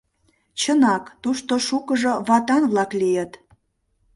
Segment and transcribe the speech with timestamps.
[0.59, 3.31] Чынак, тушто шукыжо ватан-влак лийыт.